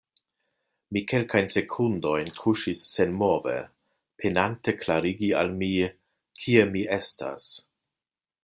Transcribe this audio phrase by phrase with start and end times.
[0.95, 3.55] Mi kelkajn sekundojn kuŝis senmove,
[4.23, 5.73] penante klarigi al mi,
[6.43, 7.51] kie mi estas.